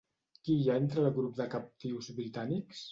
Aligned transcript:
Qui 0.47 0.55
hi 0.61 0.65
ha 0.71 0.77
entre 0.85 1.03
el 1.03 1.13
grup 1.21 1.39
de 1.43 1.49
captius 1.55 2.13
britànics? 2.21 2.77